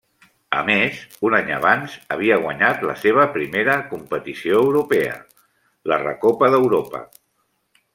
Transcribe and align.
A 0.59 0.61
més, 0.69 1.01
un 1.29 1.35
any 1.39 1.51
abans 1.57 1.97
havia 2.15 2.39
guanyat 2.47 2.83
la 2.91 2.97
seva 3.03 3.27
primera 3.37 3.77
competició 3.93 4.65
europea, 4.67 5.23
la 5.93 6.05
Recopa 6.09 6.55
d'Europa. 6.57 7.09